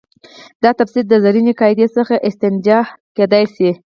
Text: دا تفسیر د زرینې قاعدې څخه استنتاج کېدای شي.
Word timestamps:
دا 0.63 0.69
تفسیر 0.79 1.05
د 1.09 1.13
زرینې 1.23 1.53
قاعدې 1.59 1.87
څخه 1.95 2.15
استنتاج 2.27 2.85
کېدای 3.17 3.45
شي. 3.55 3.69